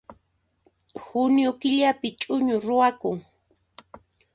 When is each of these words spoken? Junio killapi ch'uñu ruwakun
Junio 1.03 1.49
killapi 1.61 2.07
ch'uñu 2.19 2.55
ruwakun 2.65 3.19